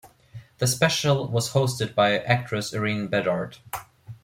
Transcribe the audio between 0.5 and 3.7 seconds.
The special was hosted by actress Irene Bedard.